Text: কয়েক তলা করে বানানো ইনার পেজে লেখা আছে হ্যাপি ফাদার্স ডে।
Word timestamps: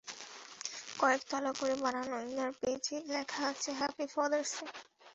কয়েক 0.99 1.21
তলা 1.29 1.51
করে 1.59 1.75
বানানো 1.83 2.15
ইনার 2.25 2.51
পেজে 2.59 2.95
লেখা 3.09 3.41
আছে 3.51 3.69
হ্যাপি 3.79 4.05
ফাদার্স 4.13 4.51
ডে। 4.57 4.65